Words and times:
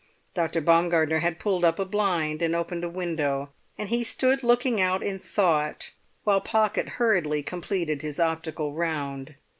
Dr. 0.33 0.61
Baumgartner 0.61 1.19
had 1.19 1.37
pulled 1.37 1.63
up 1.63 1.77
a 1.77 1.85
blind 1.85 2.41
and 2.41 2.55
opened 2.55 2.83
a 2.83 2.89
window, 2.89 3.51
and 3.77 3.89
he 3.89 4.03
stood 4.03 4.41
looking 4.41 4.81
out 4.81 5.03
in 5.03 5.19
thought 5.19 5.91
while 6.23 6.41
Pocket 6.41 6.89
hurriedly 6.97 7.43
completed 7.43 8.01
his 8.01 8.19
optical 8.19 8.73
round. 8.73 9.35